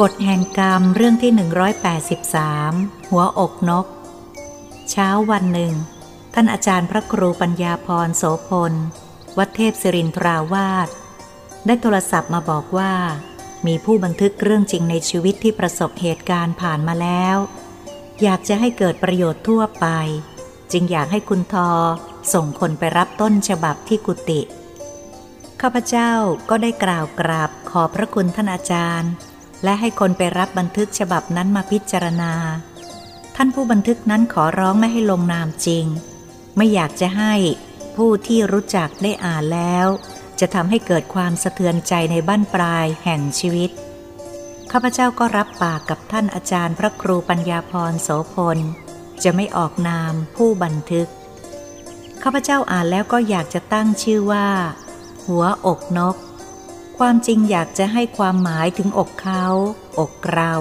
[0.00, 1.32] กฎแห่งกรรมเรื่องที่
[2.40, 3.86] 183 หัวอกนก
[4.90, 5.72] เช้าวันหนึ่ง
[6.34, 8.72] ท่านอาจารย์พระครูปัญญาพรโสพล
[9.38, 10.88] วัดเทพศิรินทราวาส
[11.66, 12.92] ได้โทรศัพท์มาบอกว่า
[13.66, 17.36] มีผู้บันทึกเรื่องจริงในชีวิตที่ประสบเหตุการณ์ผ่านมาแล้ว
[18.22, 19.86] อยากจะให้เกิดประโยชน์ทั่วไป
[20.72, 21.70] จึงอยากให้คุณทอ
[22.32, 24.40] ส่งคนไปรับต้นฉบับที่กุฏิ
[25.60, 26.12] ข้าพเจ้า
[26.50, 29.12] ก็ได้กล่าวกราบขอพระคุณท่านอาจารย์
[29.64, 32.32] และให้คนไปรับบันทึกฉบับนั้นมาพิจารณา
[33.36, 35.84] ท่านผู้บันทึกนั้นขอร้องไม่ให้ลงนามจริง
[36.56, 37.34] ไม่อยากจะให้
[37.96, 39.86] ผู้ที่รู้จักได้อ่านแล้ว
[40.40, 43.70] จะทำให้เกิดความสะเทือนใจในบ้านปลายแห่งชีวิต
[44.70, 48.58] ข้าพเจ้าก็รับปากกับท่านอาจารย์พระครูปัญญาพรโสพล
[49.22, 51.08] จะไม่ออกนามผู้บันทึก
[52.22, 54.48] ข้าพเจ้าอ่านแล้วก็อยากจะตั้งชื่อว่า
[55.26, 56.16] หัวอกนก
[57.04, 59.44] ความจริงอยากจะให้ความหมายถึงอกเขา
[59.98, 60.52] อกเรา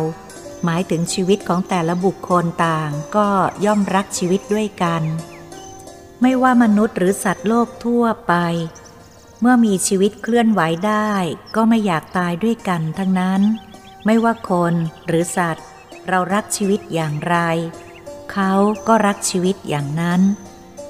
[0.63, 3.29] หมายถึงชีวิตของแต่ละบุคคลต่างก็
[3.65, 5.03] ย่อมรักชีวิตด้วยกัน
[6.21, 8.33] ไม่ว่ามนุษย์หรือสัตว์โลกทั่วไป
[9.41, 11.11] เมื่อมีชีวิตเคลื่อนไหวได้
[11.55, 13.41] ก็ไม่อยากตายด้วยกันทั้งนั้น
[14.05, 14.73] ไม่ว่าคน
[15.07, 15.65] หรือสัตว์
[16.07, 17.37] เรารักชีวิตอย่างไร
[18.31, 18.53] เขา
[18.87, 20.21] ก็รักชีวิตอย่างนั้น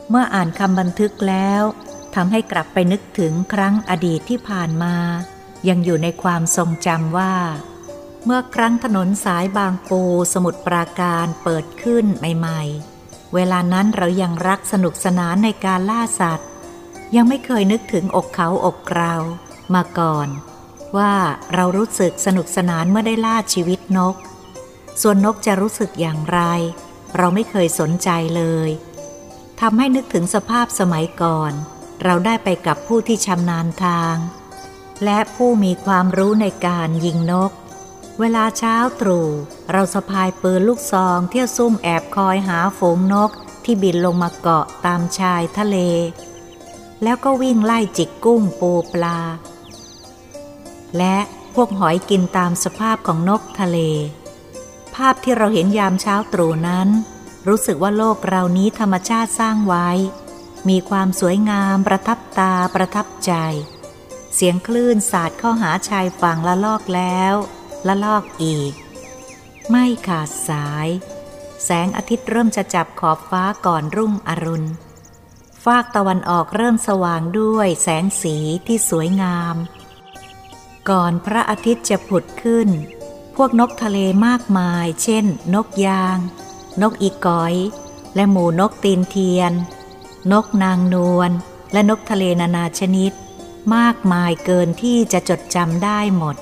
[0.10, 1.64] เมื่ออ่านคำบันทึกแล้ว
[2.16, 4.96] ทำให้กลับไปนึกถึงครั้งอดีตที่ผ่านมา
[5.68, 7.34] ยังอยู่ในความทรงจำว่า
[8.26, 10.02] เมื่อครั้งถนนสายบางปู
[10.34, 12.62] สมุทรปราการเปิดขึ้นใหม่
[12.98, 16.48] ๆ เวลานั้นเรายังรักสนุกสนานในการล่าสัตว์
[17.16, 19.14] ยังไม่เคยนึกถึงอกเขาอกเรา
[19.76, 20.28] มาก่อน
[20.98, 21.14] ว่า
[21.54, 24.16] เรารู้สึกสนุกสนานเมื่อได้ล่าชีวิตนก
[25.02, 26.40] ส่วนนกจะรู้สึกอย่างไร
[27.18, 28.70] เราไม่เคยสนใจเลย
[29.62, 31.52] ทำให้นึกถึงสภาพสมัยก่อน
[32.04, 34.16] เราได้ไปกับผู้ที่ชำนาญทาง
[35.04, 37.52] และผู้มีความรู้ในการยิงนก
[38.20, 39.28] เวลาเช้าตรู่
[39.72, 43.32] เราสะพายปืนลูกซองเที่ยวซุ่มแอบคอยหาฝูงนก
[43.64, 45.78] ที่บินลงมาเกาะตามชายทะเล
[47.04, 49.20] แล้วก็วิ่งไล่จิกกุ้งปูปลา
[50.98, 51.18] และ
[51.56, 53.78] พวกหอยกินตามสภาพของนกทะเล
[54.96, 56.88] ภาพที่เราเห็นยามเช้าตรู่นั้น
[57.48, 59.90] รู้สึกว่าโลกเรานี้ธรรมชาติสร้างไว้
[60.70, 63.34] มีความสวยงามประทับตาประทับใจ
[64.36, 67.36] เสียงคลื่นสาดเข้าหาชายฝั่งละลอกแล้ว
[67.88, 68.74] ละลอกอีก
[69.70, 70.88] ไม่ขาดสาย
[71.64, 74.70] แสงอาทิตย์เริ่มจะจับขอบฟ้าก่อนรุ่งอรุณ
[75.64, 78.36] ฟากตะวันออกเริ่มสว่างด้วยแสงสี
[78.68, 79.56] ที่สวยงาม
[80.90, 82.70] ก่อนพระอาทิตย์จะผุดขึ้น
[83.36, 85.26] พวกนกทะเลมากมาย เช่น
[85.56, 86.18] นกยาง
[86.82, 87.56] นกอีกอย
[88.16, 89.54] และหมูนกตีนเทียน
[90.32, 91.32] นกนางนวล
[91.74, 93.14] และนกทะเลนานาชนิด
[93.76, 96.36] มากมายเกินที่จะจดจำได้หมด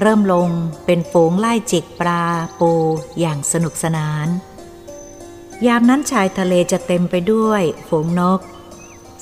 [0.00, 0.48] เริ่มลง
[0.86, 2.24] เป็นฝูงไล่จิกปลา
[2.60, 2.72] ปู
[3.20, 4.28] อย่างสนุกสนาน
[5.66, 8.40] ยามนั้นชายทะเลจะเต็มไปด้วยฝูงนก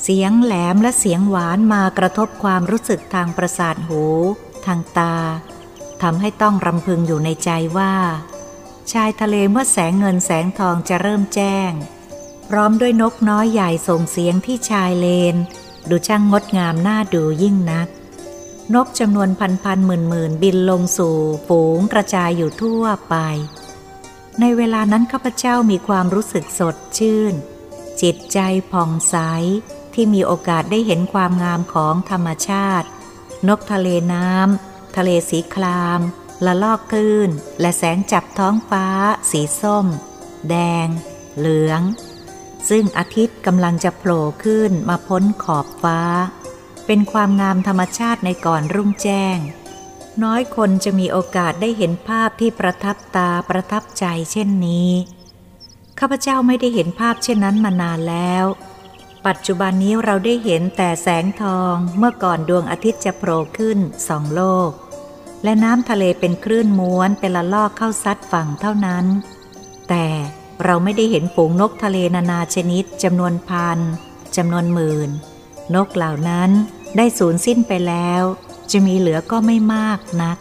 [0.02, 4.02] เสียงแหลมและเสียงหวานมากระทบความรู้สึกทางประสาทหู
[4.66, 5.16] ทางตา
[6.02, 7.94] ทำให้ต้องรำพึงอยู่ในใจว่า
[8.92, 11.72] ชายทะเลเมื่อแสงเงินแสงทองจะเริ่มแจ้ง
[12.48, 15.36] พร้อมด้วยนกน้อยใหญ่ส่งเสียงที่ชายเลน
[15.88, 17.88] ดูช่างงดงามน่าดูยิ่งนัก
[18.74, 23.14] นกจำนวนพันพันหมื่นหมื่นบินลงสู่ฝูงกระจายอยู่ทั่วไป
[24.40, 27.34] ในเวลานั้นข้าพเจ้ามีความรู้สึกสดชื่น
[28.02, 28.38] จิตใจ
[28.72, 29.16] ผ่องใส
[29.94, 32.88] ที่มีโอกาสได้เห็นความงามของธรรมชาติ
[33.48, 36.00] นกทะเลน้ำทะเลสีคราม
[36.46, 37.30] ละลอกคลื่น
[37.60, 38.86] และแสงจับท้องฟ้า
[39.30, 39.86] สีส้ม
[40.50, 40.88] แดง
[41.38, 41.80] เหลือง
[42.68, 46.00] ซึ่งอาทิตย์กำลังจะโผล่ขึ้นมาพ้นขอบฟ้า
[46.86, 49.38] เป็นความงามธรรมชาติในก่อนรุ่งแจ้ง
[50.22, 54.90] น้อยคนจะมีโอกาสได้เห็นภาพที่ประทับตาประทับใจเช่นนี้
[55.98, 58.44] ข้าพเจ้าไม่ได้เห็นภาพเช่นนั้นมานานแล้ว
[59.26, 63.78] ปัจจุบันนี้เราได้เห็นแต่แสงทองเมื่อก่อนดวงอาทิตย์จะโผล่ขึ้น
[64.08, 64.70] สองโลก
[65.44, 69.06] และน้ำทะเลเป็นคลื่นม้วนเป็นละลอกเข้าซัดฝั่งเท่านั้น
[69.88, 70.06] แต่
[70.64, 73.78] เราไม่ได้เห็นฝูงนกทะเลนานาชนิดจำนวนพัน
[74.36, 75.10] จำนวนหมื่น
[75.74, 76.50] นกเหล่านั้น
[76.96, 78.22] ได้สูญสิ้นไปแล้ว
[78.70, 80.38] จะมีเหลือก็ไม่มากนัก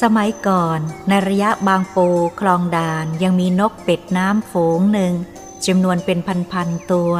[0.00, 2.08] สมัยก่อนในระยะบางปู
[2.40, 5.14] คลองดานยังมีนกเป็ดน้ำฝูงหนึ่ง
[5.66, 6.18] จำนวนเป็น
[6.52, 7.12] พันๆตัว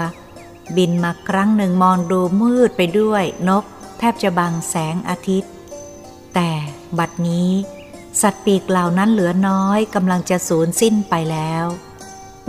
[0.77, 3.65] บินมาครั้งหนึ่งมองดูมืดไปด้วยนก
[3.99, 5.51] แทบจะบังแสงอาทิตย์
[6.35, 6.51] แต่
[6.99, 7.51] บัดนี้
[8.23, 11.65] สัตว์ปีกเหล่านั้นเหลือน้อยกำลังจะสูญสิ้นไปแล้ว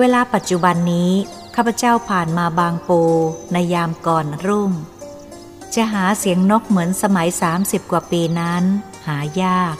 [0.04, 1.12] เวลาปัจจุบันนี้
[1.56, 3.02] ข้าพเจ้าผ่านมาบางปู
[3.54, 4.72] ในยามก่อนรุ่ง
[5.76, 8.64] จะหาเสียงนกเหมือนสมัย 30 กว่าปีนั้น
[9.08, 9.76] หายาก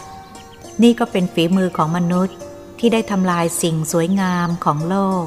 [0.82, 2.36] นี่ก็เป็นฝีมือของมนุษย์
[2.78, 5.26] ที่ได้ทำลายสิ่งสวยงามของโลก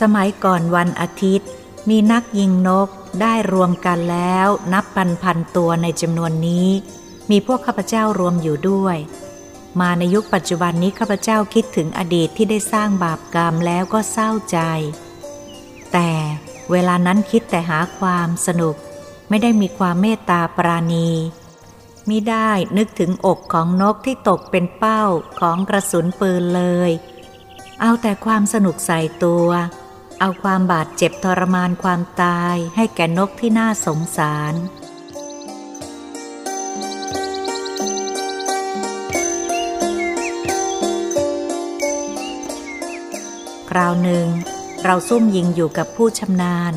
[0.00, 1.48] สมัยก่อนวันอาทิตย์
[1.88, 2.88] มีนักยิงนก
[3.20, 6.68] ได้รวมกันแล้วนับพันพันตัวในจำนวนนี้
[7.30, 8.96] มีพวกข้าพเจ้ารวมอยู่ด้วย
[9.80, 14.58] มาในยุคปัจจุบันนี้ข้าพเจ้าคิดถึงอดีตที่ได้สร้างบาปกรรมแล้วก็เศร้าใจ
[15.92, 16.10] แต่
[16.70, 18.74] เวลานั้นคิดแต่หาความสนุก
[19.28, 21.10] ไม่ได้มีความเมตตาปราณี
[22.08, 25.02] มิได้นึกถึงอกของนกที่ตกเป็นเป้า
[25.40, 26.90] ของกระสุนปืนเลย
[27.80, 29.48] เอาแต่ความสนุกใส่ตัว
[30.20, 34.54] เอาความบาดเจ็บทรมานความตายให้แก่นกที่น่าสงสาร
[43.68, 44.26] คราวหนึ่ง
[44.84, 46.72] เราซุ่มยิงอยู่กับผู้ชำนาญ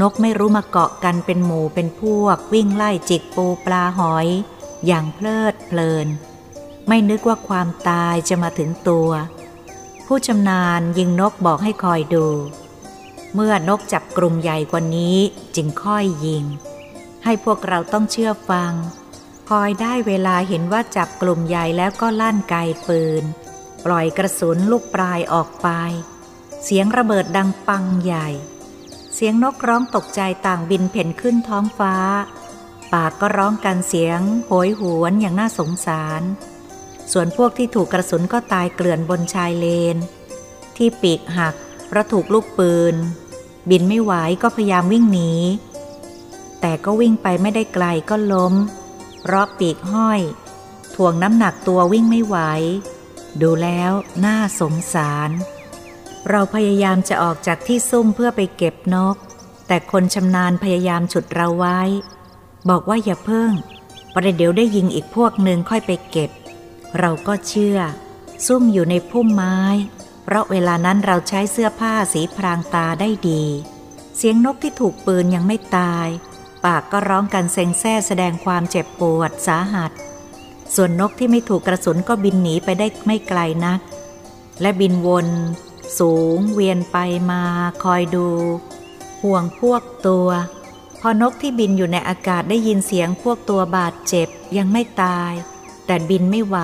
[0.00, 4.26] นกไม่รู้มาเกาะกันเป็นหมู่เป็นพวก วิ่งไล่จิกปูปลาหอย
[4.86, 6.06] อย่างเพลิดเพลิน
[6.88, 9.10] ไม่นึกว่าความตายจะมาถึงตัว
[10.06, 12.26] ผู้ชำนาญยิงนกบอกให้คอยดู
[13.34, 15.18] เมื่อนกจับกลุ่มใหญ่กว่านี้
[15.56, 16.44] จึงค่อยยิง
[17.24, 18.72] ให้พวกเราต้องเชื่อฟัง
[19.50, 23.24] คอยได้เวลาเห็นว่าจับกลุ่มใหญ่แล้วก็ลั่นไกปืน
[23.86, 25.68] ปล่อยกระสุนลูกปลายออกไป
[26.64, 28.28] เสียงระเบิดดังปังใหญ่
[29.14, 31.94] เสียงนกร้องตกใจต่างบินเพ่นขึ้นท้องฟ้า
[32.92, 36.22] ปากก็ร้องกันเสียงโหยหวนอย่างน่าสงสาร
[37.12, 39.96] ส่วนพวกที่ถูกกระสุนก็ตายเกลื่อนบนชายเลน
[40.76, 41.54] ที่ปีกหัก
[41.86, 42.94] เพราะถูกลูกปืน
[43.70, 44.12] บินไม่ไหว
[44.42, 45.32] ก็พยายามวิ่งหนี
[46.60, 48.54] แต่ก็วิ่งไปไม่ได้ไกลก็ล้ม
[49.20, 50.20] เพราะปีกห้อย
[50.94, 52.38] ถ่วงน้ำหนักตัววิ่งไม่ไหว
[53.42, 53.92] ดูแล้ว
[54.24, 55.30] น่าสงสาร
[56.30, 59.16] เราพยายามจะออกจากที่ซุ่มเพื่อไปเก็บนก
[59.66, 61.80] แต่คนชำนาญพยายามฉุดเราไว้
[62.68, 63.52] บอกว่าอย่าเพิ่ง
[64.14, 66.30] ประเดี๋ยวได้ยิงอีกพวกหนึ่งค่อยไปเก็บ
[66.98, 67.78] เราก็เชื่อ
[68.46, 69.58] ซุ่มอยู่ในพุ่มไม้
[70.24, 73.44] เพราะเวลานั้นเราใช้เสื้อผ้าสีพรางตาได้ดี
[74.16, 76.08] เสียงนกที่ถูกปืนยังไม่ตาย
[76.64, 79.92] ปากก็ร้องกันเซ็งแซ่แสดงความเจ็บปวดสาหัส
[80.74, 83.80] ส่วนนกที่ไม่ถูกกระสุนก็บินหนีไปได้ไม่ไกลนัก
[84.60, 85.26] และบินวน
[85.98, 86.96] สูงเวียนไป
[87.30, 87.42] มา
[87.84, 88.28] คอยดู
[89.22, 90.28] ห่วงพวกตัว
[91.00, 95.32] พอนกที่บินอยู่ในอากาศได้ยินเสียงพวกตัวบาดเจ็บยังไม่ตาย
[95.86, 96.58] แต่บินไม่ไหว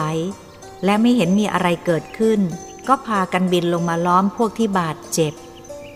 [0.85, 2.41] และไม่เห็นมีอะไรเกิดขึ้น
[2.89, 5.33] ก็พากันบินลงมาล้อมพวกที่บาดเจ็บ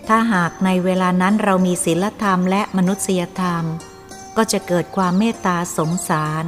[0.09, 3.65] ถ้าหากในเวลานั้นเรามีศีลธรรมและมนุษยธรรม
[4.37, 6.45] ก็จะเกิดความเมตตาสงสาร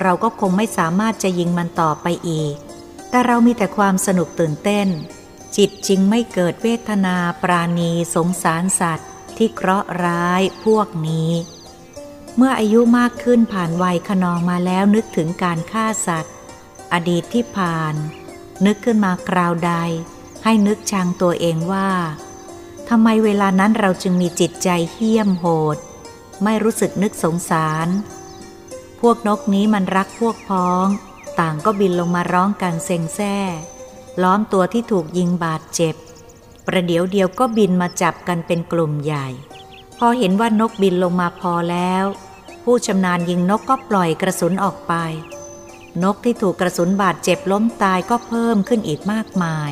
[0.00, 2.54] เราก็คงไม่สามารถจะยิงมันต่อไปอีก
[3.10, 4.88] แต่เรามีแต่ความสนุกตื่นเต้น
[5.56, 11.30] จิตจริงไม่เกิดเวทนาปราณีสงสารสัตว์ ที่เคราะห์ร้ายพวกนี้
[12.36, 16.34] เมื่ออายุมากขึ้นผ่านวัยขนองมาแล้วนึกถึงการฆ่าสัตว์
[16.92, 17.94] อดีตที่ผ่าน
[18.66, 19.72] นึกขึ้นมาคราวใด
[20.44, 21.90] ให้นึกชังตัวเองว่า
[22.88, 25.44] ทำไมเวลานั้นเราจึงมีจิตใจเหี้ยมโห
[25.74, 25.76] ด
[26.44, 27.88] ไม่รู้สึกนึกสงสาร
[29.08, 30.86] วกนกนี้มันรักพวกพ้อง
[31.40, 33.36] ต่างก็บินลงมาร้องกันเซ็งแซ่
[34.22, 35.94] ล้อมตัวที่ถูกยิงบาดเจ็บ
[36.66, 39.28] ประเดี๋ยวเดียวก็บินมาจับกันเป็นกลุ่มใหญ่
[39.98, 42.04] พอเห็นว่านกบินลงมาพอแล้ว
[42.64, 44.94] ผู้ชำนาญยิงนกก็ปล่อยกระสุนออกไป
[46.02, 49.70] นกที่ถูกกระสุนบาดเจ็บล้มตายก็เพิ่มขึ้นอีกมากมาย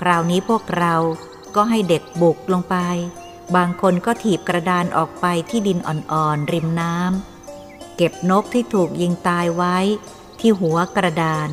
[0.00, 0.94] คราวนี้พวกเรา
[1.56, 2.76] ก็ให้เด็กบุกลงไป
[3.56, 7.31] บางคนก็ถีบกระดานออกไปที่ดินอ่อนๆริมน้ำ
[7.96, 9.76] เก็บนกที่ถูกยิงตายไว้
[10.40, 11.48] ที่หัวกระดาน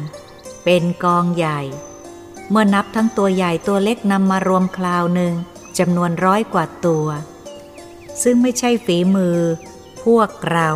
[0.64, 1.60] เป็นกองใหญ่
[2.50, 5.34] เมื่อนับทั้งตัวใหญ่ตัวเล็กนำมารวมคราวหนึ่ง
[5.78, 7.08] จำนวนร้อยกว่าตัว
[8.24, 9.38] ซึ่งไม่ใช่ฝีมือ
[10.04, 10.70] พวกเรา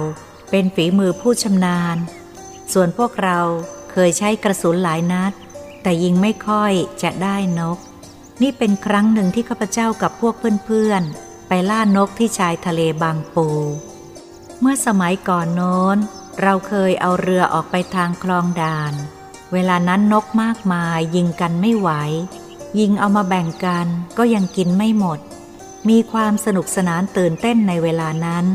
[0.49, 1.97] เป็นฝีมือผู้ชำนาญ
[2.73, 3.39] ส่วนพวกเรา
[3.91, 5.33] เคยใช้กระสุนหลายนัด
[5.81, 7.77] แต่ยิงไม่ค่อยจะได้นก
[8.41, 10.33] นี่เป็นครั้งหนึ่งที่ข้าพเจ้ากับพวก
[10.65, 13.47] เพื่อนๆ ไปล่านกที่ชายทะเลบางปู
[14.65, 15.97] เมื่อสมัยก่อนโน้น
[16.41, 18.93] เราเคยเอาเรือออกไปทางคลองด่าน
[19.53, 21.89] เวลานั้นนกมากมายยิงกันไม่ไหว
[22.79, 25.19] ยิงเอามาแบ่งกันก็ยังกินไม่หมด
[25.89, 28.45] มีความสนุกสนานตื่นเต้นในเวลานั้น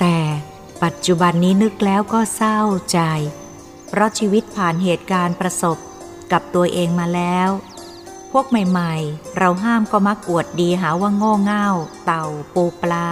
[0.00, 0.18] แต่
[0.82, 2.60] ปัจจุบันนี้นึกแล้วก็เศร้า
[2.92, 3.00] ใจ
[3.88, 5.76] เพราะชีวิตผ่านเหตุการณ์ประสบ
[6.32, 7.48] กับตัวเองมาแล้ว
[8.32, 11.68] พวกใหม่ๆ เราห้ามก็มักอวดดีหาว่าโง่เง่า
[12.04, 13.10] เต่าปูปลา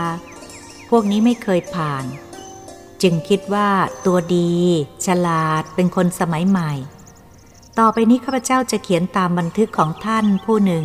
[0.91, 2.05] พวกนี้ไม่เคยผ่าน
[3.03, 3.71] จึงคิดว่า
[4.07, 4.53] ตัวดี
[5.07, 6.73] ฉลาดเป็นคนสมัยใหม่
[7.79, 10.85] ต่อไปนี้ข้าพเจ้าจะเขียนตามบันทึกของท่านผู้หนึ่ง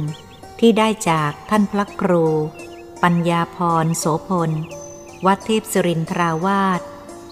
[0.60, 2.26] ที่ได้จากท่านพระครู
[3.04, 4.52] ปัญญาพรโสพล
[5.26, 6.82] วัดเทพสรินทราวาส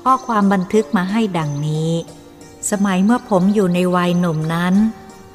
[0.03, 1.91] ข้อความบันทึกมาให้ดังนี้
[2.71, 4.75] สมัยเมื่อผมอยู่ในวัยหนุ่มนั้น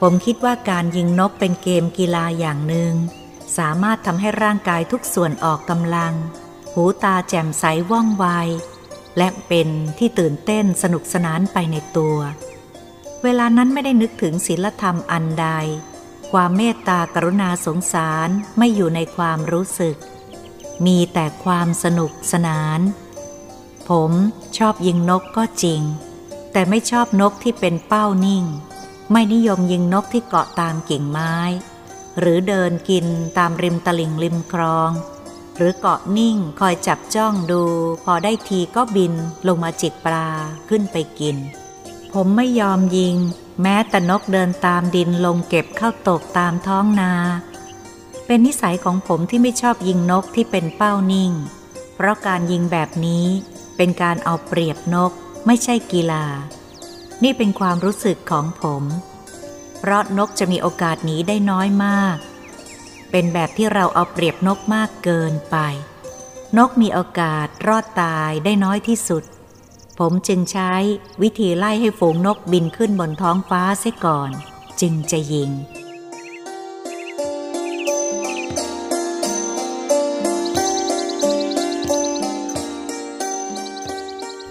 [0.00, 2.92] ผมคิดว่าการยิงนกเป็นเกมกีฬาอย่างหนึ่ง
[3.58, 6.14] สามารถทำให้ร่างกายทุกส่วนออกกำลัง
[6.80, 8.26] หูตาแจ่มใสว่องไว
[9.16, 9.68] และเป็น
[9.98, 12.18] ที่ตื่นเต้นสนุกสนานไปในตัว
[13.22, 15.48] เวลานั้นไม่ได้นึกถึงศีลธรรมอันใด
[16.32, 19.96] ความเมตตากรุณาสงสารไม่อยู่ในความรู้สึก
[20.86, 22.80] มีแต่ความสนุกสนาน
[23.88, 24.12] ผม
[24.58, 25.80] ชอบยิงนกก็จริง
[26.52, 28.44] แต่ไม่ชอบนกที่เป็นเป้านิ่ง
[29.12, 31.34] ไม่นิยมยิงนกที่เกาะตามกิ่งไม้
[32.18, 33.06] หรือเดินกิน
[33.38, 34.92] ตามริมตลิ่งริมคลอง
[35.58, 37.62] หรือเกาะนิ่งคอยจับจ้องดู
[38.04, 39.12] พอได้ทีก็บิน
[39.48, 40.28] ลงมาจิกปลา
[40.68, 41.36] ขึ้นไปกิน
[42.12, 43.16] ผมไม่ยอมยิง
[43.62, 47.12] แม้แต่นกเดินตามดินลงเก็บเข้าตกตามท้องนา
[48.26, 51.32] เป็นนิสัยของผมที่ไม่ชอบยิงนกที่เป็นเป้านิ่ง
[51.94, 53.26] เพราะการยิงแบบนี้
[53.76, 55.12] เป็นการเอาเปรียบนก
[55.46, 56.24] ไม่ใช่กีฬา
[57.22, 58.82] นี่เป็นความรู้สึกของผม
[59.78, 62.16] เพราะนกจะมีโอกาสหนีได้น้อยมาก
[63.10, 65.56] เป็นแบบที่เราเอาเปรียบนกมากเกินไป
[66.56, 69.24] นกมีโอกาสรอดตายได้น้อยที่สุด
[69.98, 70.72] ผมจึงใช้
[71.22, 74.30] วิธีไล่ให้ฝูงนกบินขึ้นบนท้องฟ้าเสียก่อน
[74.80, 75.50] จึงจะยิง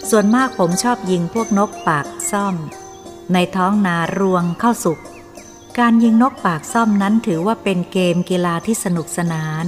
[0.09, 2.55] ส่วนมากผมชอบยิงพวกนกปากซ่อม
[3.33, 4.99] ในท้องนารวงเข้าสุก
[5.83, 9.65] การยิงนกปากซ่อมนั้นถือว่าเป็นเกมกีฬาที่สนุกสนาน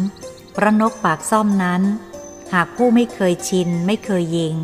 [0.53, 1.81] เพราะนกปากซ่อมนั้น
[2.53, 4.55] หากผู้ไม่เคยชินไม่เคยยิง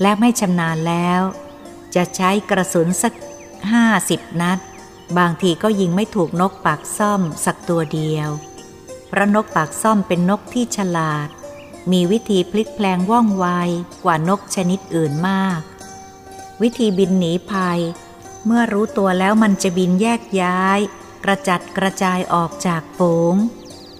[0.00, 1.20] และไม่ชำนาญแล้ว
[1.94, 3.12] จะใช้กระสุนสัก
[3.72, 4.58] ห้าสิบนัด
[5.18, 8.28] บางทีก็ยิงไม่ถูกนกปากซ่อมสักตัวเดียว
[9.08, 11.28] เพราะนกปากซ่อมเป็นนกที่ฉลาด
[11.92, 13.46] มีวิธีพลิกแปลงว่องไว
[14.04, 15.60] กว่านกชนิดอื่นมาก
[16.62, 17.80] วิธีบินหนีภัย
[18.46, 20.78] เมื่อรู้ตัวแล้วมันจะบินแยกย้าย
[21.24, 23.34] กระจัดกระจายออกจากฝูง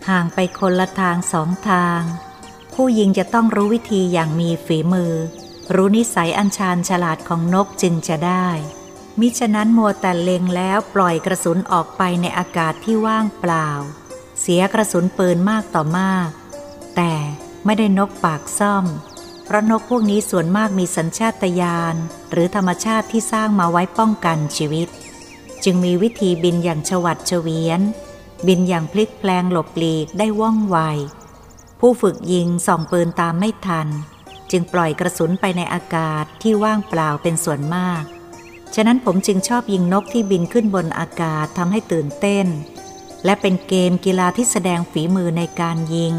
[0.08, 2.02] ห่างไปคนละทางสองทาง
[2.74, 5.14] ผู้ยิงจะต้องรู้วิธีอย่างมีฝีมือ
[5.74, 8.48] รู้นิสัยอัญชานฉลาดของนกจึงจะได้
[9.20, 13.68] มิฉะนั้นมัวแต่เล็งแล้วปล่อยกระสุนออกไปในอากาศที่ว่างเปล่า
[14.40, 16.28] เสียกระสุนปืนมากต่อมาก
[16.96, 17.12] แต่
[17.64, 18.84] ไม่ได้นกปากซ่อม
[19.50, 21.96] เพราะนกพวกนี้ส่วนมากมีสัญชาตญาณ
[22.32, 24.88] หรือธรรมชาติที่สร้างมาไว้ป้องกันชีวิต
[25.64, 27.80] จึงมีวิธีบินอย่างฉวัดเฉวียน
[28.46, 30.78] บินอย่างพลิกแปลงหลบหลีกได้ว่องไว
[31.80, 33.88] ผู้ฝึกยิงส่องปืนตามไม่ทัน
[34.50, 38.02] จึงปล่อยกระสุนไปในอากาศที่ว่างเปล่าเป็นส่วนมาก
[38.74, 42.46] ฉะนั้นผมจึงชอบยิงนกที่บินขึ้นบนอากาศทำให้ตื่นเต้น
[43.24, 46.14] และเป็นเกมกีฬาที่แสดงฝีมือในการยิง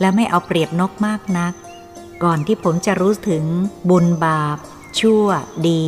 [0.00, 1.54] และไม่เอาเปรียบนกมากนัก
[2.24, 3.44] ก่อนที่ผมจะรู้ถึง
[3.90, 4.58] บุญบาป
[4.98, 5.26] ชั่ว
[5.68, 5.86] ดี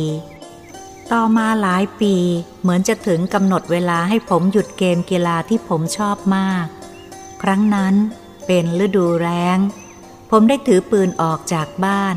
[1.11, 2.15] ต่อมาหลายปี
[2.61, 6.65] เหมือนจะถึงกำหนดเวลาให้ผมหยุดเกมกีฬาที่ผมชอบมาก
[7.41, 7.95] ครั้งนั้น
[8.45, 9.57] เป็นฤดูแรง
[10.29, 12.15] ผมได้ถือปืนออกจากบ้าน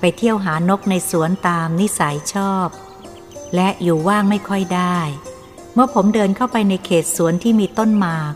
[0.00, 2.68] ไปเที่ยวหานกในสวนตามนิสัยชอบ
[3.54, 4.98] และอยู่ว่างไม่ค่อยได้
[5.74, 8.34] เมื่อผมเดินเข้าไปในเขตสวนที่มีต้นหมาก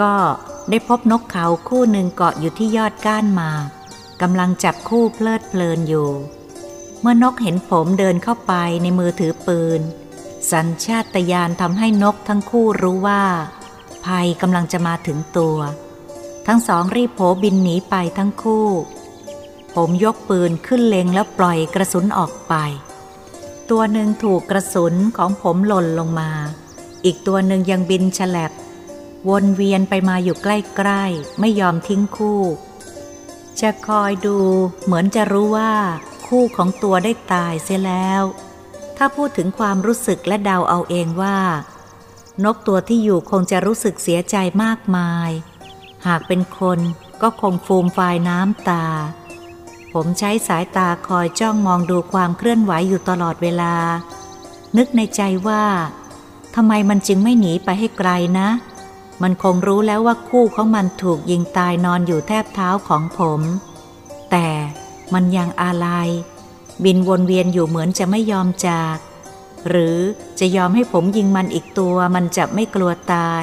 [0.00, 0.14] ก็
[0.70, 3.68] ได้พบนกเขาคู่หนึ่งเกาะอยู่ที่ยอดก้านหมาก
[4.22, 6.10] กำลังจับคู่เพลิดเพลินอยู่
[7.00, 9.80] เมื่อนกเห็นผมเดินเข้าไปในมือถือปืน
[10.50, 13.24] สัญชาตญาณทำให้นกทั้งคู่รู้ว่า
[14.04, 15.58] ภัยกำลังจะมาถึงตัว
[16.46, 18.68] ทั้งสองรีบโผบินหนีไปทั้งคู่
[19.74, 22.54] ผมยกปืนขึ้นเล็งแล้วปล่อยกระสุนออกไป
[23.70, 26.30] ตัวหนึ่งถูกกระสุนของผมหล่นลงมา
[27.04, 28.52] อีกตัวหนึ่งยังบินฉลับ
[29.28, 32.40] วนเวียนไปมาอยู่ใกล้ ๆ ไม่ยอมทิ้งคู่
[33.60, 34.38] จะคอยดู
[34.84, 35.74] เหมือนจะรู้ว่า
[36.26, 38.22] คู่ของตัวได้ตายเสียแล้ว
[38.96, 41.38] ถ้าพูดถึงความรู้สึกและเดาเอาเองว่า
[42.44, 45.30] นกตัวที่อยู่คงจะรู้สึกเสียใจมากมาย
[46.06, 46.78] หากเป็นคน
[47.22, 48.86] ก็คงฟูมฟายน้ำตา
[49.92, 53.74] ผมใช้สายตาคอยจ้องมองดูความเคลื่อนไหวอยู่ตลอดเวลา
[54.76, 55.64] นึกในใจว่า
[56.54, 58.48] ทำไมมันจึงไม่หนีไปให้ไกลนะ
[59.22, 63.40] มันคงรู้แล้วว่าคู่ของมันถูกยิงตายนอนอยู่แทบเท้าของผม
[64.30, 64.48] แต่
[65.14, 66.08] มันยังอาลัย
[66.84, 68.96] บินวนเวียนอยู่เหมือนจะไม่ยอมจาก
[69.68, 69.96] หรือ
[70.40, 73.42] จะยอมให้ผมยิงมันอีกตัวมันจะไม่กลัวตาย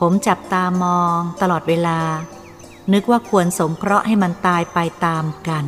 [0.00, 2.00] ผมจับตามองตลอดเวลา
[2.92, 5.64] นึกว่าควรสงเคราะห์ให้มันตายไปตามกัน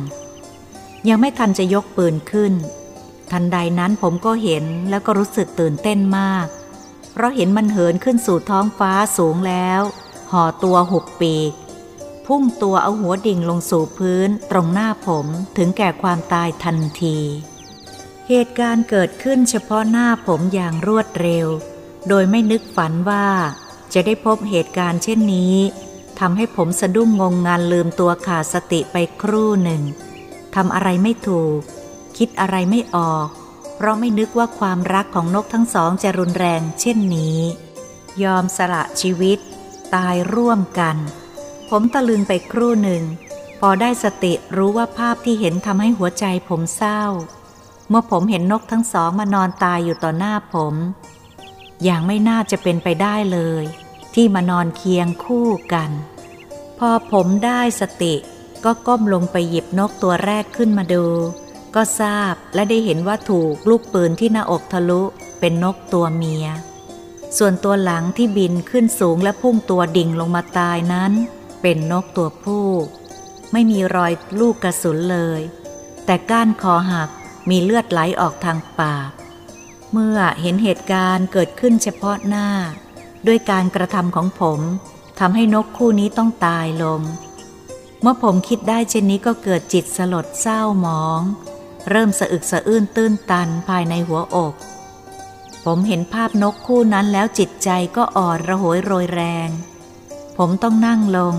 [1.09, 2.53] ยังไม่ทันจะยกปืนขึ้น
[3.31, 6.47] ทันใดนั้นผมก็เห็นแล้วก็รู้สึกตื่นเต้นมาก
[7.13, 9.81] เพราะเห็นมันเหินขึ้นสู่ท้องฟ้าสูงแล้ว
[10.31, 11.53] ห่อตัวหุบปีก
[12.25, 15.25] พุ่งตัวเอาหัวดิ่งลงสู่พื้นตรงหน้าผม
[15.57, 17.17] ถึงแก่ความตายทันที
[18.29, 21.47] เหตุการณ์เกิดขึ้นเฉพาะหน้าผมอย่างรวดเร็ว
[22.07, 23.27] โดยไม่นึกฝันว่า
[23.93, 25.55] จะได้พบเหตุการณ์เช่นนี้
[26.19, 29.81] ทำให้ผมสะดุ้งงงงานลืมตัวขาดสติไปครู่หนึ่ง
[30.55, 31.59] ทำอะไรไม่ถูก
[32.17, 33.27] คิดอะไรไม่ออก
[33.79, 37.37] เพราะไม่นึกว่าความรักของนกทั้งสองจะรุนแรงเช่นนี้
[38.23, 39.39] ยอมสละชีวิต
[39.95, 40.97] ตายร่วมกัน
[41.69, 43.03] ผมตะลึงไปครู่หนึ่ง
[43.59, 47.03] พอได้สติรู้ว่าภาพที่เห็นทำให้หัวใจผมเศร้า
[47.89, 50.75] เมื่อผมเห็นนกทั้งสองมานอนตายอยู่ต่อหน้าผม
[51.83, 53.63] อย่างไม่น่าจะเป็นไปได้เลย
[54.13, 55.91] ที่มานอนเคียงคู่กัน
[56.79, 58.15] พอผมได้สติ
[58.63, 61.05] ก็ก้มลงไปหยิบนกตัวแรกขึ้นมาดู
[61.75, 65.01] ก็ทราบและได้เห็นว่าถูกลูกปืนที่หน้าอกทะลุ
[65.39, 66.45] เป็นนกตัวเมีย
[67.37, 71.11] ส่วนตัวหลังที่บินขึ้นสูงและพุ่งตัวดิ่งลงมาตายนั้น
[71.61, 72.67] เป็นนกตัวผู้
[73.51, 75.41] ไม่มีรอยลูกกระสุนเลย
[76.05, 77.09] แต่ก้านคอหัก
[77.49, 79.11] มีเลือดไหลออกทางปาก
[79.91, 82.47] เมื่อเห็นเหตุการณ์เกิดขึ้นเฉพาะหน้า
[83.27, 84.59] ด้วยการกระทำของผม
[85.19, 87.01] ทำให้นกคู่นี้ต้องตายลง
[88.01, 91.21] เมื่อผมคิดได้เช่นนี้ก็เกิดจิตสลดเศร้าหมอง
[91.87, 94.53] เริ่มสะอึกสะอื้นตื้นตันภายในหัวอก
[95.65, 99.49] ผมเห็นภาพนกคู่นั้นแล้วจิตใจก็อ่อนระหวยโรยแรง
[100.37, 101.35] ผมต้องนั่งลง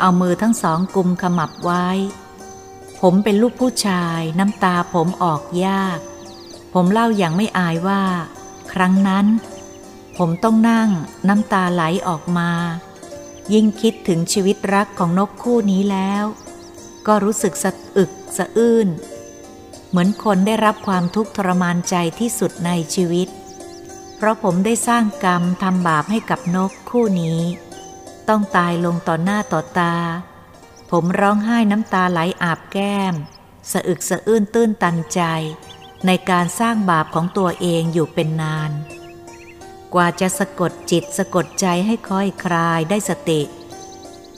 [0.00, 1.88] เอามือทั้งสองกุมขมับไว้
[3.00, 5.98] ผมเป็นลูกผู้ชายน้ำตาผมออกยาก
[6.72, 8.02] ผมเล่าอย่างไม่อายว่า
[8.72, 9.26] ครั้งนั้น
[10.16, 10.90] ผมต้องนั่ง
[11.28, 12.50] น้ำตาไหลออกมา
[13.52, 16.24] ยิ่งคิดถึงชีวิตรักของนกคู่นี้แล้ว
[17.06, 18.88] ก็รู้สึกสะอึกสะอื้น
[19.96, 23.28] เหมือนคนได้รับความทุกข์ทรมานใจที่สุดในชีวิต
[24.16, 27.40] เพราะผมได้สร้างกรรมทำบาปให้กับนกคู่นี้
[28.28, 29.96] ต้องตายลงต่อหน้าต่อตา
[30.90, 33.14] ผมร้องไห้น้ำตาไหลอาบแก้ม
[33.72, 35.20] สะอึกสะอื้นตื้นตันใจ
[36.06, 38.70] ในการสร้างบาปของตัวเองอยู่เป็นนาน
[39.94, 43.42] กว่าจะสะกดจิตสะกดใจให้ค่อยคลายได้สติ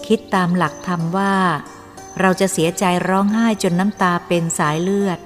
[0.07, 1.35] คิดตามหลักธรรมว่า
[2.21, 5.21] เราจะเสียใจร้องไห้จนน้ำตาเป็นสายเลือด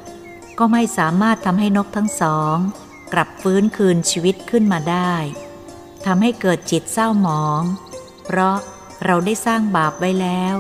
[0.59, 2.57] ก็ไม่สามารถทำให้นกทั้งสอง
[3.13, 5.15] กลับฟื้นคืนชีวิตขึ้นมาได้
[6.07, 7.63] ทำให้เกิดจิตเศร้าหมอง
[8.25, 8.57] เพราะ
[9.05, 10.55] เราได้สร้างบาปไว้แล้ว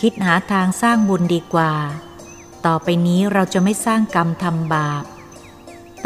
[0.00, 1.74] คิดหาทางสร้างบุญดีกว่า
[2.66, 5.04] ต่อไปนี้เราจะไม่สร้างกรรมทำบาป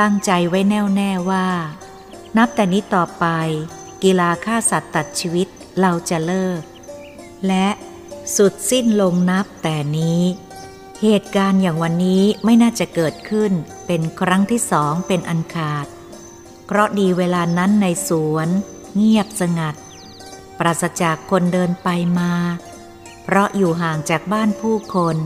[0.00, 1.48] ตั้งใจไว้แน่วแน่ว่า
[2.36, 3.26] นับแต่นี้ต่อไป
[4.02, 5.48] กีฬาฆ่าสัตว์ตัดชีวิต
[5.80, 6.60] เราจะเลิก
[7.46, 7.68] และ
[8.36, 10.22] สุดสิ้นลงนับแต่นี้
[11.04, 13.52] เหตุการณ์อย่างวันนี้ไม่น่าจะเกิดขึ้น
[13.86, 15.86] เป็นครั้งที่สองเป็นอันขาด
[16.66, 18.48] เพราะดีเวลานั้นในสวน
[18.94, 19.74] เงียบสงัด
[20.58, 22.32] ปราศจากคนเดินไปมา
[23.24, 25.16] เพราะอยู่ห่างจากบ้านผู้คน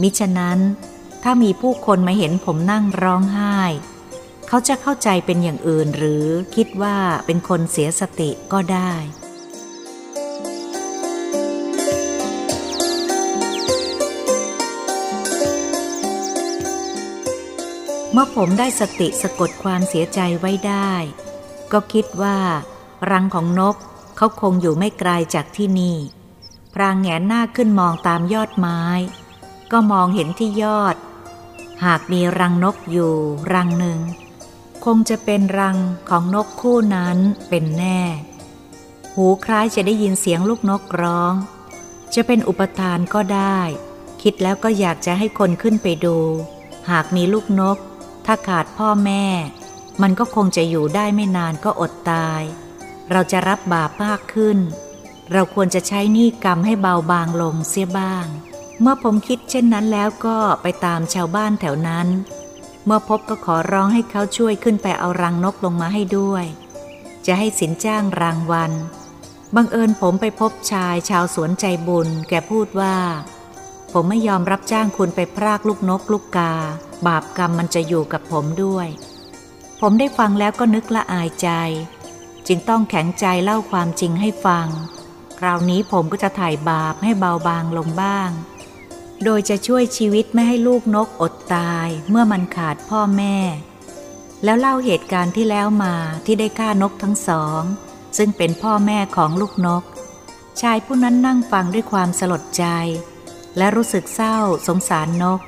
[0.00, 0.58] มิฉะนั้น
[1.22, 3.58] ถ้ามีผู้คนมาเห็นผมนั่งร้องไห้
[4.48, 8.92] เขาจะเข้าใจเป็นอย่างอื่นหรือคิดว่าเป็นคนเสียสติก็ได้
[18.18, 20.92] มื่อผมได้สติสะกดความเสียใจไว้ได้
[21.72, 22.38] ก็คิดว่า
[23.10, 23.76] รังของนก
[24.16, 25.96] เขาคงอยู่ไม่ไกลจากที่นี่
[26.74, 28.82] พรางแงนหน้าขึ้นมองตามยอดไม้
[29.72, 30.96] ก็มองเห็นที่ยอด
[31.84, 33.14] หากมีรังนกอยู่
[33.52, 34.00] รังหนึ่ง
[34.84, 35.76] คงจะเป็นรัง
[36.10, 38.00] ของนกคู่นั้นเป็นแน่
[39.14, 41.34] หูคล้ายจะได้ยินเสียงลูกนกร้อง
[42.14, 43.60] จะเป็นอุปทานก็ได้
[44.22, 46.18] คิดแล้วก็อยากจะให้คนขึ้นไปดู
[46.90, 47.78] หากมีลูกนก
[48.26, 49.26] ถ้าขาดพ่อแม่
[50.02, 52.42] มันก็คงจะอยู่ได้ไม่นานก็อดตาย
[53.10, 54.58] เราจะรับบาปมากขึ้น
[55.32, 58.26] เราควรจะใช้นี่กรรมให้เบาบางลงเสียบ้าง
[58.80, 62.08] เมื่อผมคิดเช่นนั้นแล้วก็ไปตามชาวบ้านแถวนั้น
[62.84, 66.44] เมื่อพบก็ขอร้องให้เขาช่วยขึ้นไปเอารังนกลงมาให้ด้วย
[67.26, 68.72] จะให้สินจ้างรางวัล
[69.54, 72.96] บังเอิญผมไปพบชายชาวสวนใจบุญ แกพูดว่า
[73.92, 76.52] ผมไม่ยอมรับจ้างคุณไปพรากลูกนกลูกกา
[77.06, 78.88] บาปกรรมมันจะอยู่กับผมด้วย
[79.80, 81.48] ผมได้ฟังแล้วก็นึกละอายใจ
[82.46, 84.68] จึงต้องแข็งใจเล่าความจริงให้ฟัง
[85.38, 88.30] คราวนี้ผมก็จะถ่ายบาปให้เบาบางลงบ้าง
[89.24, 93.36] โดยจะช่วยชีวิตไม่ให้ลูกนกอดตายเมื่อมันขาดพ่อแม่
[94.44, 95.94] แล้วเล่าเหตุการณ์ที่แล้วมา
[96.26, 97.62] ที่ได้ฆ่านกทั้งสอง
[98.18, 99.82] ซึ่งเป็นพ่อแม่ของลูกนก
[100.60, 102.66] ชายผู้นั้นนั่งฟังด้วยความสลดใจ
[103.56, 105.40] และรู้สึกเศร้าสงสารนก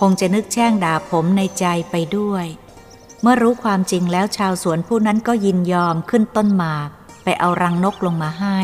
[0.00, 2.46] คงจะนึกแช่งด่าผมในใจไปด้วย
[3.20, 6.88] เมื่อรู้ความจริงแล้วชาวสวนผู้นั้นก็ยินยอมขึ้นต้นหมาก
[7.24, 8.60] ไปเอารังนกลงมาให้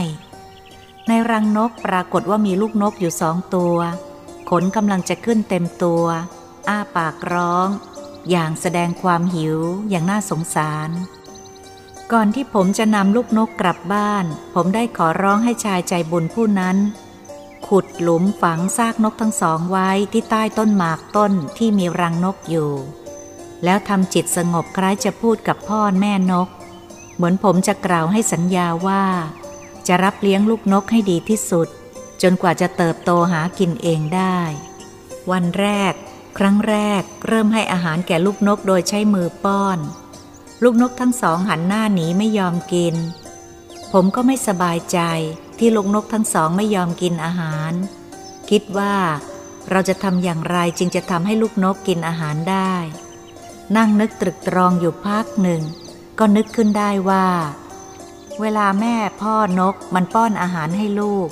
[1.08, 3.76] ในรังนกปรากฏว่ามีลูกนกอยู่สองตัว
[4.50, 6.04] ขนกำลังจะขึ้นเต็มตัว
[6.68, 7.68] อ้าปากร้อง
[8.30, 9.58] อย่างแสดงความหิว
[9.90, 10.90] อย่างน่าสงสาร
[12.12, 16.76] ก่อนที่ผมจะนำลูกนกกลับบ้าน ผมได้ขอร้องให้ชายใจบุญผู้นั้น
[17.68, 22.72] ขุดหลุมฝังซากนกทั้งสองไว้ที่ใต้ต้นหมากต้นที่มีรังนกอยู่
[23.64, 26.48] แล้วทำจิตสงบคล้ายจะพูดกับพ่อแม่นก
[27.14, 29.04] เหมือนผมจะกล่าวให้สัญญาว่า
[29.86, 31.68] จะรับเลี้ยงลูกนกให้ดีที่สุด
[32.22, 34.38] จนกว่าจะเติบโตหากินเองได้
[35.30, 35.92] วันแรก
[36.38, 39.78] ครั้งแรกเริ่มให้อาหารแก่ลูกนกโดยใช้มือป้อน
[40.62, 42.94] ลูกนกทั้งสองหันหน้าหนีไม่ยอมกิน
[43.92, 44.98] ผมก็ไม่สบายใจ
[45.64, 47.72] ที่ลูกนกทั้งสองไม่ยอมกินอาหาร
[48.50, 48.96] คิดว่า
[49.70, 52.74] เราจะทำอย่างไรจึงจะทำให้ลูกนกกินอาหารได้
[53.76, 55.62] นั่งนึกตรึกตรองอยู่พักหนึ่ง
[56.18, 57.26] ก็นึกขึ้นได้ว่า
[58.40, 61.28] เวลาแม่พ่อนกมันป้อนอาหารให้ลูก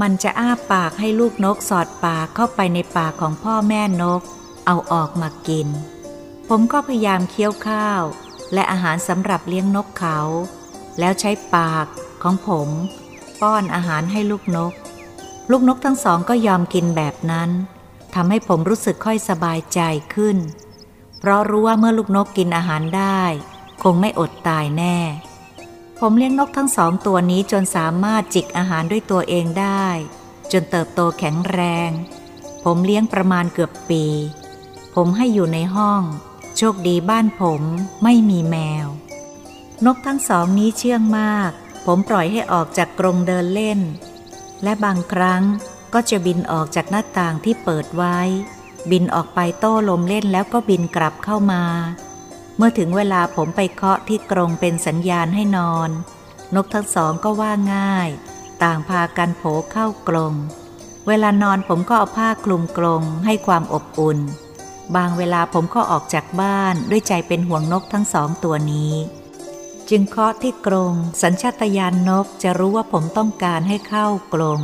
[0.00, 4.22] มันจะอ้าปากให้ลูกนกสอดปากเข้าไปในปากของพ่อแม่นก
[4.66, 5.68] เอาออกมากิน
[6.48, 8.02] ผมก็พยายามเคี้ยวข้าว
[8.52, 10.18] และอาหารสำหรับเลี้ยงนกเขา
[10.98, 11.86] แล้วใช้ปาก
[12.22, 12.70] ของผม
[13.44, 14.72] ป้อนอาหารให้ลูกนก
[15.50, 17.50] ลูกนกทั้งสองก็ยอมกินแบบนั้น
[18.14, 19.80] ทำให้ผมรู้สึกค่อยสบายใจ
[20.14, 20.36] ขึ้น
[21.18, 23.22] เพราะรู้ว่าเมื่อลูกนกกินอาหารได้
[23.82, 24.98] คงไม่อดตายแน่
[26.00, 29.86] ผมเลี้ยงนกทั้งสองตัวนี้จนสามารถจิกอาหารด้วยตัวเองได้
[30.52, 31.90] จนเติบโตแข็งแรง
[32.64, 34.04] ผมเลี้ยงประมาณเกือบปี
[34.94, 36.02] ผมให้อยู่ในห้อง
[36.56, 37.62] โชคดีบ้านผม
[38.02, 38.86] ไม่มีแมว
[39.84, 41.52] นกทั้งสองนี้เชื่องมาก
[41.86, 43.80] ผมปล่อยให้ออกจากกรงเดินเล่น
[44.62, 45.42] และบางครั้ง
[45.94, 48.18] ก็จะบินออกจากหน้าต่างที่เปิดไว้
[48.90, 51.62] บินออกไปโต้ลมเล่นแล้วก็บินกลับเข้ามา
[52.56, 55.90] เมื่อถึงเวลาผมไปเคาะที่กรงเป็นสัญญาณให้นอน
[56.54, 58.08] นกทั้งสองก็ว่าง่าย
[58.62, 59.42] ต่างพากันโผ
[59.72, 60.34] เข้ากรง
[61.08, 64.18] เวลานอนผมก็เอาผ้าคลุมกรงให้ความอบอุ่น
[64.96, 68.92] บางเวลาผมก็ออกจากบ้านด้วยใจเป็นห่วงนกทั้งสองตัวนี้
[69.90, 74.60] จึงเคาะที่กรงสัญชาตญาณนกจะรู้ว่าผมต้องการให้เข้ากรง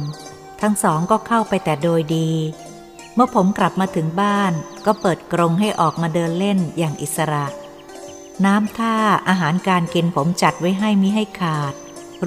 [0.61, 2.31] ทั้งสองก็เข้าไปแต่โดยดี
[3.15, 4.53] เมื่อผมกลับมาถึงบ้าน
[4.87, 7.47] ก็เปิดกรงให้ออกมาเดินเล่นอย่างอิสระ
[8.45, 8.97] น้ำท่า
[9.29, 11.75] อาหารการกินผมจัดไว้ให้มิให้ขาด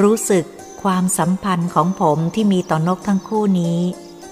[0.02, 0.46] รู้สึก
[0.84, 3.80] ความสัมพันธ์ของผมที่มีต่อนกทั้งคู่นี้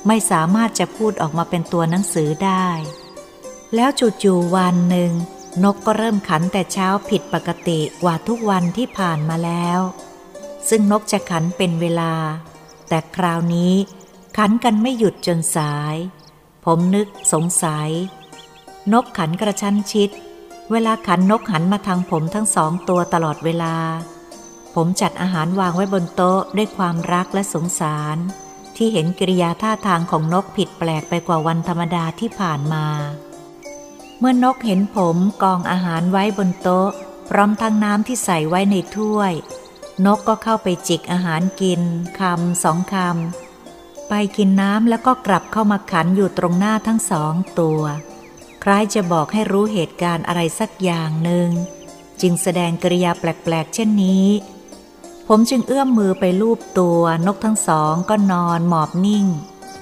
[0.08, 2.68] ไม่สามารถจะพูดออกมาเป็นตัวหนังสือได้
[3.76, 3.90] แล้ว
[4.24, 5.12] จู่ๆวันหนึ่ง
[5.64, 9.80] นกก็เริ่มขันแต่เช้าผิดปกติกว่าทุกวันที่ผ่านมาแล้ว
[10.70, 12.14] ซึ่งนกจะขันเป็นเวลา
[12.90, 13.74] แต่คราวนี้
[14.38, 15.96] ขันกันไม่หยุดจนสาย
[16.66, 17.90] ผมนึกสงสัย
[18.94, 20.10] นกขันกระชั้นชิด
[20.72, 23.76] เวลาขันนกหันมาทางผมทั้งสองตัวตลอดเวลา
[24.76, 28.18] ผมจัดอาหารวางไว้บนโต๊ะด้วยความรักและสงสาร
[28.76, 32.86] ที่เห็นกิริยาท่าทางของนกผิดแปลกไปกว่าวันธรรมดาที่ผ่านมา
[34.24, 36.90] เมื่อนกเห็นผมกองอาหารไว้บนโต๊ะ
[37.30, 39.34] พร้อมทั้งน้ำที่ใส่ไว้ในถ้วย
[40.06, 41.82] นกก็เข้าไปจิกอาหารกิน
[42.20, 47.82] คำสองคำไปกินน้ำแล้วก็กลับเข้ามาขันอยู่ตรงหน้าทั้งสองตัว
[48.64, 51.50] คล้ายจะบอกให้รู้เหตุการณ์อะไรสักอย่างหนึ่ง
[52.22, 54.28] จึงแสดงกริยาแปลกๆ เช่นนี้
[55.28, 59.26] ผมจึงเอื้อมมือไปลูบตัวนกทั้งสองก็นอนหมอบนิ่ง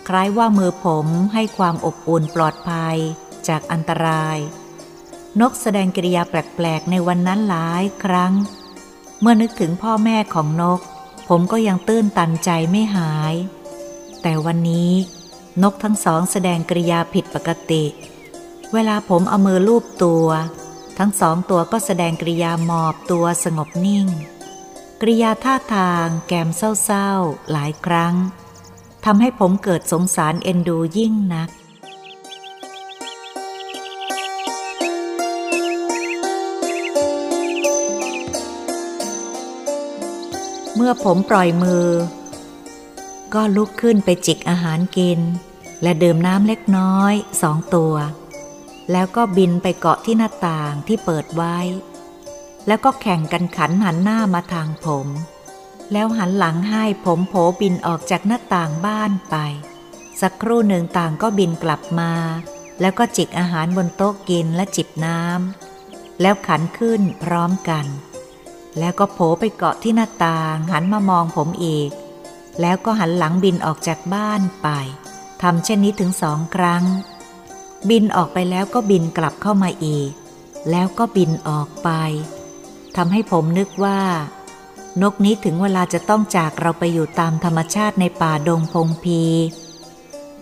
[0.08, 2.98] คล้ายว่ามือผมให้ความอบอุ่นปลอดภัย
[3.48, 4.38] จากอันตราย
[5.42, 8.34] นกแสดงกิริยาแปลกๆ ในวันนั้นหลายครั้ง
[9.22, 10.80] เมื่อนึกถึงพ่อแม่ของนก
[11.30, 13.34] ผมก็ยังตื้นตันใจไม่หาย
[14.22, 14.92] แต่วันนี้
[15.64, 17.84] นกทั้งสองแสดงกิริยาผิดปกติ
[18.74, 20.28] เวลาผมเอามือลูบตัว
[20.98, 24.08] ทั้งสองตัวก็แสดงกิริยาหมอบตัวสงบนิ่ง
[25.02, 28.16] กริยาท่าทางแกมเศร้าๆ หลายครั้ง
[29.06, 31.50] ทำให้ผมเกิดสงสารเอ็นดูยิ่งนัก
[40.92, 41.88] มื่อผมปล่อยมือ
[43.34, 45.20] ก็ลุกขึ้นไปจิกอาหารกิน
[45.82, 47.96] และดื่มน้ำเล็กน้อยสองตัว
[48.92, 51.58] แล้วก็บินไปเกาะที่หน้าต่างที่เปิดไว้
[52.68, 55.08] แล้วก็แข่งกันขันหันหน้ามาทางผม
[55.92, 59.36] แล้วหันหลังให้ผมโผบินออกจากหน้าต่างบ้านไป
[60.22, 62.14] สักครู่หนึ่งต่างก็บินกลับมา
[62.82, 67.86] แล้วก็จิกอาหารบนโต๊ะกินและจิบน้ำแล้วขันขึ้นพร้อมกัน
[68.80, 71.90] แล้วก็โผไปเกาะที่หน้าต่าง หันมามองผมอีก
[72.62, 74.68] แล้วก็หันหลังบินออกจากบ้านไป
[75.42, 76.84] ทำเช่นนี้ถึงสองครั้ง
[77.90, 80.12] บินออกไปแล้วก็บินกลับเข้ามาอีก
[80.70, 81.90] แล้วก็บินออกไป
[82.96, 84.02] ทำให้ผมนึกว่า
[85.02, 89.24] นกนี้ถึงเวลาจะต้องจากเราไปอยู่ตามธรรมชาติในป่าดงพงพี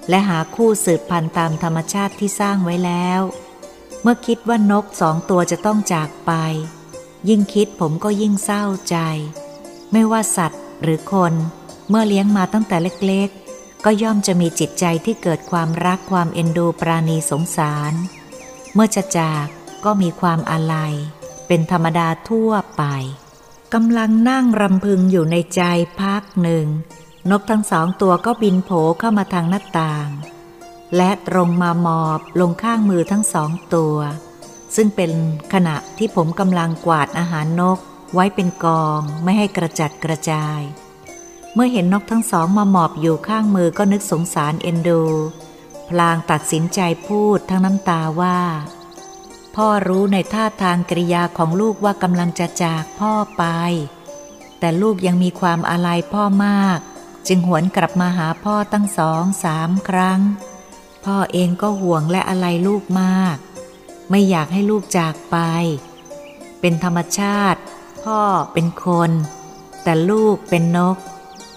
[0.10, 3.21] และหาคู่สืบพันธุ์ตามธรรมชาติที่สร้างไว้แล้ว
[4.02, 6.32] เมื่อคิดว่านกสองตัวจะต้องจากไป
[7.30, 8.97] ยิ่งคิดผมก็ยิ่งเศร้าใจ
[9.91, 11.34] ไม่ว่าสัตว์หรือคน
[11.89, 17.93] เมื่อเลี้ยงมาตั้งแต่เล็กๆ ก็ย่อมจะมีจิตใจที่เกิดความรักความเอ็นดูปราณีสงสาร
[18.73, 19.47] เมื่อจะจาก
[19.86, 20.93] ก็มีความอาลัย
[21.47, 22.84] เป็นธรรมดาทั่วไป
[23.73, 25.62] กำลังนั่งรำพึงอยู่ในใจ
[25.99, 26.67] พักหนึ่ง
[27.30, 30.10] นกทั้งสองตัวก็บินโผเข้ามาทางหน้าต่าง
[30.95, 33.97] และตรงมาหมอบลงข้างมือทั้งสองตัว
[34.75, 35.12] ซึ่งเป็น
[35.53, 37.80] ขณะที่ผมกำลังกวาดอาหารนก
[38.13, 40.62] ไว้เป็นกองไม่ให้กระจัดกระจาย
[41.53, 45.03] เมื่อเห็นนกทั้งสองมาหมอบอยู่ข้างมือก็นึกสงสารเอ็นดู
[45.89, 48.39] พลางตัดสินใจพูดทั้งน้ำตาว่า
[49.56, 53.43] พ่อรู้ในท่าทางกริยาของลูกว่ากำลังจะจากพ่อไป
[54.60, 56.80] แต่ลูกยังมีความอาลัยพ่อมาก
[57.27, 60.21] จึงหวนกลับมาหาพ่อตั้งสองสามครั้ง
[61.06, 63.38] พ่อเองก็ห่วงและอาลัยลูกมาก
[64.09, 65.37] ไม่อยากให้ลูกจากไป
[66.59, 67.59] เป็นธรรมชาติ
[68.03, 68.21] พ่อ
[68.53, 69.11] เป็นคน
[69.83, 70.97] แต่ลูกเป็นนก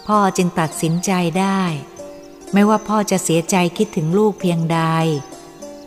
[0.08, 1.62] พ่อจึงตัดสินใจได้
[2.52, 4.80] ไม่ว่าพ่อจะเสียใจคิดถึงลูกเพียงใด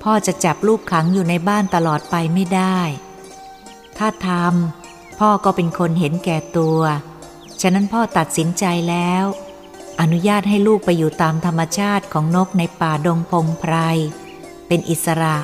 [0.04, 2.80] พ่อจะจับลูกขังอยู่ในบ้านตลอดไปไม่ได้
[3.98, 6.82] ถ้าทำพ่อก็เป็นคนเห็นแก่ตัว
[7.62, 9.26] ฉะนั้นพ่อตัดสินใจแล้ว
[10.02, 13.76] อนุญาตให้ลูกไปอยู่ตามธรรมชาติของนกในป่าดงพงไพร
[14.68, 15.38] เป็นอิสระ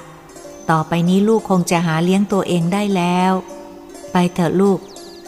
[0.71, 3.31] ต่อไปนี้ลูกคงจะหาเลี้ยงตัวเองได้แล้ว
[4.11, 4.79] ไปเถอะลูก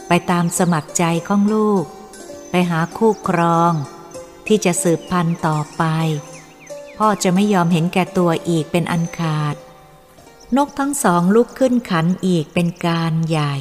[0.07, 1.83] ไปตามสมัครใจของลูก
[2.49, 3.73] ไปหาคู่ครอง
[4.47, 5.83] ที่จะสืบพันธุ์ต่อไป
[6.97, 9.55] พ่อจะไม่ยอมเห็นแก่ตัวอีกเป็นอันขาด
[10.55, 13.55] นกทั้งสองลุกขึ้นขันอีกเป็นการใหญ่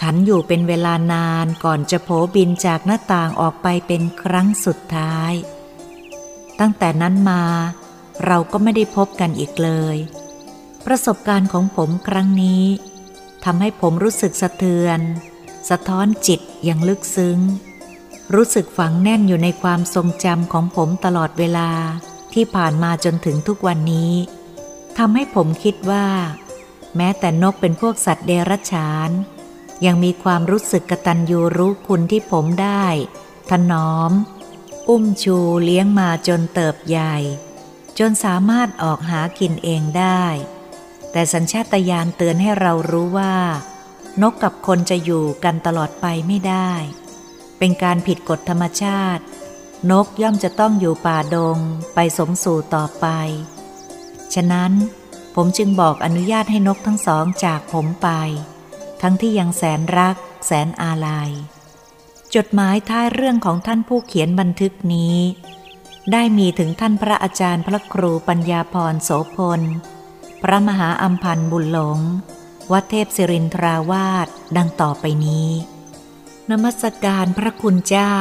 [0.00, 5.32] ขันอยู่เป็นเวลานานก่อนจะโผบินจากหน้าต่างออกไปเป็นครั้งสุดท้าย
[6.60, 7.42] ตั้งแต่นั้นมา
[8.26, 9.96] เราก็ไม่ได้พบกันอีกเลย
[10.86, 12.64] ประสบการณ์ของผมครั้งนี้
[13.44, 15.00] ทำให้ผมรู้สึกสะเทือน
[15.68, 17.38] สะท้อนจิตอย่างลึกซึ้ง
[18.34, 21.70] รู้สึกฝังแน่นอยู่ในความทรงจำของผมตลอดเวลา
[22.34, 24.12] ที่ผ่านมาจนถึงทุกวันนี้
[24.98, 26.06] ทำให้ผมคิดว่า
[26.96, 29.10] แม้แต่นกเป็นพวกสัตว์เดรัจฉาน
[29.86, 32.86] ยังมีความรู้สึกกตัญญูรู้คุณที่ผมได้
[33.50, 34.10] ถนอม
[34.88, 37.16] อุ้มชูเลี้ยงมาจนเติบใหญ่
[37.98, 40.24] จนสามารถออกหากินเองได้
[41.16, 43.34] แต่สัญชาตญาณเตือนให้เรารู้ว่า
[44.22, 46.72] นกกับคนจะอยู่กันตลอดไปไม่ได้
[47.58, 49.24] เป็นการผิดกฎธรรมชาติ
[49.90, 51.58] นกย่อมจะต้องอยู่ป่าดง
[51.94, 53.06] ไปสมสู่ต่อไป
[54.34, 54.72] ฉะนั้น
[55.34, 58.08] ผมจึงบอกอนุญาตให้นกทั้งสองจากผมไป
[59.02, 61.30] ทั้งที่ยังแสนรัก แสนอาลัย
[62.34, 65.16] จดหมายท้ายเรื่องของท่านผู้เขียนบันทึกนี้
[66.12, 69.60] ได้มีถึงท่านพระอาจารย์พระครูปัญญาพรโสพล
[70.46, 71.98] พระมหาอัมพันธ์บุญหลง
[72.72, 75.50] วัดเทพศิรินทราวาสดังต่อไปนี้
[76.50, 78.16] นมัสการพระคุณเจ้า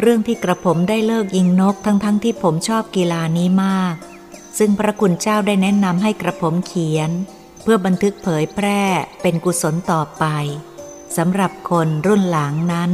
[0.00, 3.94] เรื่องที่กระผมได้เลิกยิงนกทั้งๆทที่ผมชอบกีฬานี้มาก
[4.58, 7.10] ซึ่งพระคุณเจ้าได้แนะนำให้กระผมเขียน
[7.62, 8.82] เพื่อบันทึกเผยแพร่
[9.22, 10.24] เป็นกุศลต่อไป
[11.16, 12.92] สำหรับคนรุ่นหลังนั้น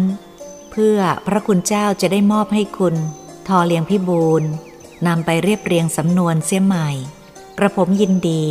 [0.70, 2.94] เพื่อพระคุณเจ้าจะได้มอบให้คุณ
[3.48, 4.42] ทอเลียงพิบูล
[5.06, 6.90] นำไปเรียบเรียงสำนวนเสียใหม่
[7.60, 8.44] กระผมยินดี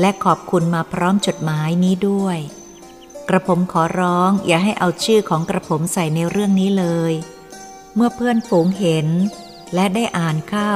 [0.00, 2.38] และขอบคุณมาพร้อมจดหมายนี้ด้วย
[3.28, 7.12] กระผมขอร้องอย่าให้เอาชื่อของกระผมใส่ในเรื่องนี้เลย
[7.94, 9.08] เมื่อเพื่อนฝูงเห็น
[9.74, 10.74] และได้อ่านเข้า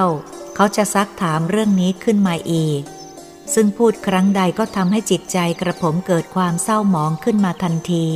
[0.55, 2.83] เขาจะซักถามเรื่องนี้ขึ้นมาอีก
[3.55, 8.09] ซึ่งพูดครั้งใดก็ทำให้จิตใจกระผมเกิดความเศร้าหมองขึ้นมาทันที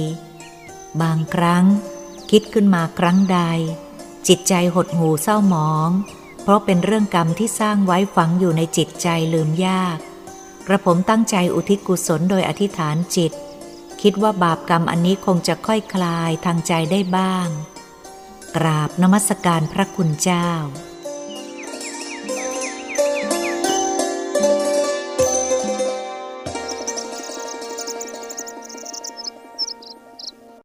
[1.03, 1.65] บางครั้ง
[2.31, 3.41] คิดขึ้นมาครั้งใด
[4.29, 5.91] จิตใจหดหูเศร้าหมอง
[6.49, 9.99] ราะเป็นเรื่องกรรมที่สร้างไว้ฝังอยู่ในจิตใจลืมยาก
[10.67, 13.33] กระผมตั้งใจอุทิศกุศลโดยอธิษฐานจิต
[14.03, 17.49] คิดว่าบาปกรรมอันนี้คงจะค่อยคลายทางใจได้บ้าง
[18.57, 20.49] กราบนมัสการพระคุณเจ้า